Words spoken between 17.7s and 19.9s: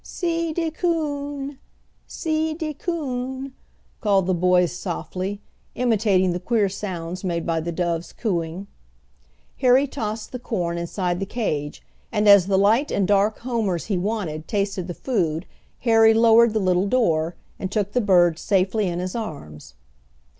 took the birds safely in his arms.